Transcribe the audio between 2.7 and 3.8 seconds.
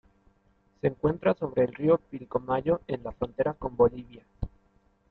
en la frontera con